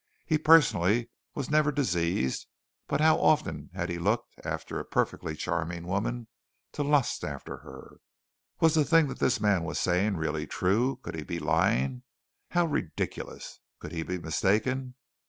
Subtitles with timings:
[0.25, 2.47] He personally was never diseased,
[2.87, 6.27] but how often he had looked after a perfectly charming woman
[6.71, 7.97] to lust after her!
[8.59, 10.95] Was the thing that this man was saying really true?
[11.03, 12.01] Could he be lying?
[12.49, 13.59] How ridiculous!
[13.79, 14.95] Could he be mistaken?